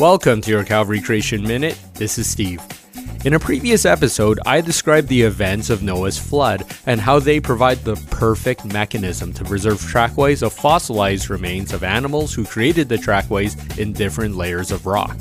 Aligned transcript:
Welcome 0.00 0.40
to 0.40 0.50
your 0.50 0.64
Calvary 0.64 1.00
Creation 1.00 1.44
Minute. 1.44 1.78
This 1.94 2.18
is 2.18 2.28
Steve. 2.28 2.60
In 3.24 3.34
a 3.34 3.38
previous 3.38 3.84
episode, 3.84 4.40
I 4.44 4.60
described 4.60 5.06
the 5.06 5.22
events 5.22 5.70
of 5.70 5.84
Noah's 5.84 6.18
flood 6.18 6.64
and 6.86 7.00
how 7.00 7.20
they 7.20 7.38
provide 7.38 7.78
the 7.78 7.94
perfect 8.10 8.64
mechanism 8.64 9.32
to 9.34 9.44
preserve 9.44 9.80
trackways 9.80 10.42
of 10.42 10.52
fossilized 10.52 11.30
remains 11.30 11.72
of 11.72 11.84
animals 11.84 12.34
who 12.34 12.44
created 12.44 12.88
the 12.88 12.98
trackways 12.98 13.54
in 13.78 13.92
different 13.92 14.34
layers 14.34 14.72
of 14.72 14.84
rock. 14.84 15.16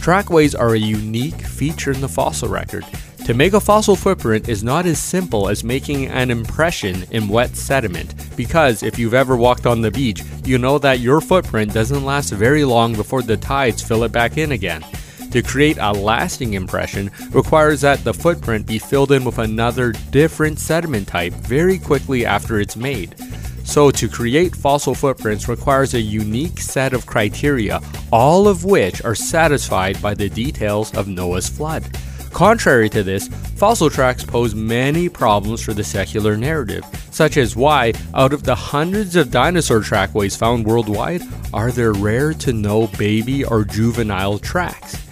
Trackways 0.00 0.52
are 0.52 0.74
a 0.74 0.78
unique 0.78 1.40
feature 1.40 1.92
in 1.92 2.00
the 2.00 2.08
fossil 2.08 2.48
record. 2.48 2.84
To 3.28 3.34
make 3.34 3.52
a 3.52 3.60
fossil 3.60 3.94
footprint 3.94 4.48
is 4.48 4.64
not 4.64 4.86
as 4.86 4.98
simple 4.98 5.50
as 5.50 5.62
making 5.62 6.06
an 6.06 6.30
impression 6.30 7.04
in 7.10 7.28
wet 7.28 7.54
sediment, 7.56 8.14
because 8.38 8.82
if 8.82 8.98
you've 8.98 9.12
ever 9.12 9.36
walked 9.36 9.66
on 9.66 9.82
the 9.82 9.90
beach, 9.90 10.22
you 10.46 10.56
know 10.56 10.78
that 10.78 11.00
your 11.00 11.20
footprint 11.20 11.74
doesn't 11.74 12.06
last 12.06 12.30
very 12.30 12.64
long 12.64 12.94
before 12.94 13.20
the 13.20 13.36
tides 13.36 13.82
fill 13.82 14.04
it 14.04 14.12
back 14.12 14.38
in 14.38 14.52
again. 14.52 14.82
To 15.32 15.42
create 15.42 15.76
a 15.78 15.92
lasting 15.92 16.54
impression 16.54 17.10
requires 17.32 17.82
that 17.82 18.02
the 18.02 18.14
footprint 18.14 18.66
be 18.66 18.78
filled 18.78 19.12
in 19.12 19.24
with 19.24 19.36
another 19.36 19.92
different 20.10 20.58
sediment 20.58 21.06
type 21.06 21.34
very 21.34 21.78
quickly 21.78 22.24
after 22.24 22.60
it's 22.60 22.76
made. 22.76 23.14
So, 23.62 23.90
to 23.90 24.08
create 24.08 24.56
fossil 24.56 24.94
footprints 24.94 25.50
requires 25.50 25.92
a 25.92 26.00
unique 26.00 26.60
set 26.60 26.94
of 26.94 27.04
criteria, 27.04 27.82
all 28.10 28.48
of 28.48 28.64
which 28.64 29.04
are 29.04 29.14
satisfied 29.14 30.00
by 30.00 30.14
the 30.14 30.30
details 30.30 30.96
of 30.96 31.08
Noah's 31.08 31.50
flood. 31.50 31.84
Contrary 32.38 32.88
to 32.88 33.02
this, 33.02 33.26
fossil 33.56 33.90
tracks 33.90 34.22
pose 34.22 34.54
many 34.54 35.08
problems 35.08 35.60
for 35.60 35.74
the 35.74 35.82
secular 35.82 36.36
narrative, 36.36 36.84
such 37.10 37.36
as 37.36 37.56
why, 37.56 37.92
out 38.14 38.32
of 38.32 38.44
the 38.44 38.54
hundreds 38.54 39.16
of 39.16 39.32
dinosaur 39.32 39.80
trackways 39.80 40.36
found 40.36 40.64
worldwide, 40.64 41.20
are 41.52 41.72
there 41.72 41.92
rare 41.92 42.32
to 42.32 42.52
no 42.52 42.86
baby 42.96 43.44
or 43.44 43.64
juvenile 43.64 44.38
tracks? 44.38 45.04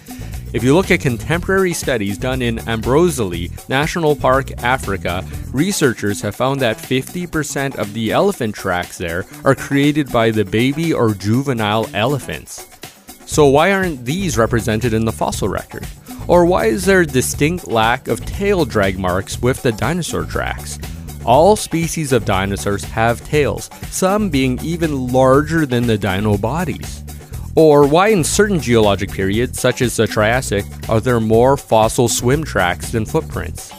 If 0.53 0.63
you 0.63 0.73
look 0.73 0.89
at 0.89 1.01
contemporary 1.01 1.73
studies 1.73 2.17
done 2.17 2.41
in 2.41 2.59
Amboseli 2.59 3.51
National 3.67 4.15
Park, 4.15 4.63
Africa, 4.63 5.21
researchers 5.51 6.21
have 6.21 6.33
found 6.33 6.61
that 6.61 6.77
50% 6.77 7.75
of 7.75 7.93
the 7.93 8.13
elephant 8.13 8.55
tracks 8.55 8.97
there 8.97 9.25
are 9.43 9.53
created 9.53 10.13
by 10.13 10.31
the 10.31 10.45
baby 10.45 10.93
or 10.93 11.13
juvenile 11.13 11.89
elephants. 11.93 12.65
So, 13.25 13.47
why 13.47 13.73
aren't 13.73 14.05
these 14.05 14.37
represented 14.37 14.93
in 14.93 15.03
the 15.03 15.11
fossil 15.11 15.49
record? 15.49 15.85
Or 16.27 16.45
why 16.45 16.65
is 16.65 16.85
there 16.85 17.01
a 17.01 17.05
distinct 17.05 17.67
lack 17.67 18.07
of 18.07 18.25
tail 18.25 18.65
drag 18.65 18.99
marks 18.99 19.41
with 19.41 19.61
the 19.63 19.71
dinosaur 19.71 20.25
tracks? 20.25 20.77
All 21.23 21.55
species 21.55 22.11
of 22.11 22.25
dinosaurs 22.25 22.83
have 22.83 23.25
tails, 23.25 23.69
some 23.89 24.29
being 24.29 24.59
even 24.61 25.07
larger 25.07 25.65
than 25.65 25.87
the 25.87 25.97
dino 25.97 26.37
bodies. 26.37 27.03
Or 27.55 27.87
why, 27.87 28.09
in 28.09 28.23
certain 28.23 28.59
geologic 28.59 29.11
periods, 29.11 29.59
such 29.59 29.81
as 29.81 29.95
the 29.95 30.05
Triassic, 30.05 30.65
are 30.89 30.99
there 30.99 31.19
more 31.19 31.57
fossil 31.57 32.07
swim 32.07 32.43
tracks 32.43 32.91
than 32.91 33.05
footprints? 33.05 33.71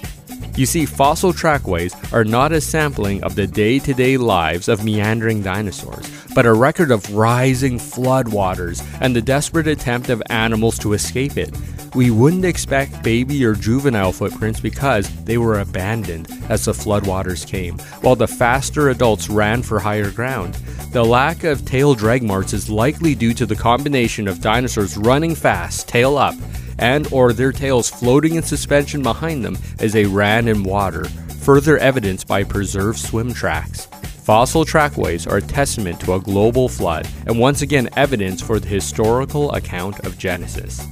You 0.59 0.67
see, 0.67 0.87
fossil 0.87 1.33
trackways 1.33 1.95
are 2.13 2.25
not 2.25 2.51
a 2.51 2.61
sampling 2.61 3.23
of 3.23 3.37
the 3.37 3.47
day 3.47 3.79
to 3.79 3.95
day 3.95 4.17
lives 4.17 4.67
of 4.67 4.85
meandering 4.85 5.41
dinosaurs, 5.41 6.11
but 6.35 6.47
a 6.47 6.53
record 6.53 6.91
of 6.91 7.15
rising 7.15 7.79
floodwaters 7.79 8.85
and 9.01 9.15
the 9.15 9.23
desperate 9.23 9.69
attempt 9.69 10.09
of 10.09 10.21
animals 10.31 10.77
to 10.81 10.95
escape 10.95 11.37
it. 11.37 11.57
We 11.95 12.11
wouldn't 12.11 12.45
expect 12.45 13.05
baby 13.05 13.45
or 13.45 13.55
juvenile 13.55 14.11
footprints 14.11 14.59
because 14.59 15.09
they 15.23 15.39
were 15.39 15.61
abandoned 15.61 16.29
as 16.49 16.65
the 16.65 16.73
floodwaters 16.73 17.47
came, 17.47 17.79
while 18.01 18.17
the 18.17 18.27
faster 18.27 18.89
adults 18.89 19.31
ran 19.31 19.63
for 19.63 19.79
higher 19.79 20.11
ground. 20.11 20.55
The 20.91 21.05
lack 21.05 21.45
of 21.45 21.67
tail 21.67 21.95
drag 21.95 22.25
marks 22.25 22.53
is 22.53 22.69
likely 22.69 23.15
due 23.15 23.35
to 23.35 23.47
the 23.47 23.55
combination 23.55 24.27
of 24.27 24.41
dinosaurs 24.41 24.97
running 24.97 25.37
fast, 25.37 25.87
tail 25.87 26.19
up, 26.19 26.35
and 26.79 27.13
or 27.13 27.33
their 27.33 27.53
tails 27.53 27.91
floating 27.91 28.35
in 28.35 28.43
suspension 28.43 29.03
behind 29.03 29.45
them 29.45 29.59
as 29.81 29.93
they 29.93 30.05
ran 30.05 30.49
in 30.49 30.63
water, 30.63 31.05
further 31.41 31.79
evidenced 31.79 32.27
by 32.27 32.45
preserved 32.45 32.99
swim 32.99 33.33
tracks. 33.33 33.87
Fossil 34.25 34.65
trackways 34.65 35.27
are 35.27 35.39
a 35.39 35.43
testament 35.43 35.99
to 36.01 36.15
a 36.15 36.21
global 36.21 36.69
flood 36.69 37.09
and 37.27 37.39
once 37.39 37.63
again 37.63 37.89
evidence 37.97 38.43
for 38.43 38.61
the 38.61 38.69
historical 38.69 39.51
account 39.53 39.99
of 40.01 40.19
Genesis. 40.19 40.87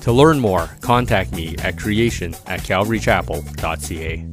To 0.00 0.10
learn 0.10 0.40
more, 0.40 0.68
contact 0.80 1.32
me 1.32 1.56
at 1.58 1.78
creation 1.78 2.34
at 2.46 2.60
calvarychapel.ca. 2.60 4.31